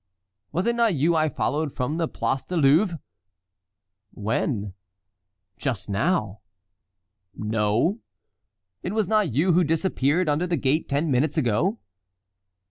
[0.51, 2.99] "Was it not you I followed from the Place du Louvre?"
[4.09, 4.73] "When?"
[5.59, 6.39] "Just now."
[7.35, 7.99] "No."
[8.81, 11.77] "It was not you who disappeared under the gate ten minutes ago?"